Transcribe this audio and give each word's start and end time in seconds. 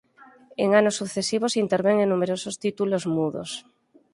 En 0.63 0.69
anos 0.79 0.95
sucesivos 1.01 1.57
intervén 1.63 1.97
en 1.99 2.09
numerosos 2.13 2.55
títulos 2.63 3.03
mudos. 3.15 3.49